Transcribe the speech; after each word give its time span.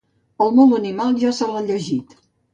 El 0.45 0.55
molt 0.59 0.77
animal 0.77 1.13
ja 1.25 1.35
se 1.41 1.51
l'ha 1.53 1.63
llegit. 1.69 2.19